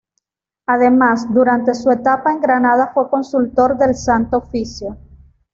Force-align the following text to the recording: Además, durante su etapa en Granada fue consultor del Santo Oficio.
Además, 0.65 1.31
durante 1.31 1.75
su 1.75 1.91
etapa 1.91 2.31
en 2.31 2.41
Granada 2.41 2.89
fue 2.91 3.07
consultor 3.07 3.77
del 3.77 3.93
Santo 3.93 4.37
Oficio. 4.37 4.97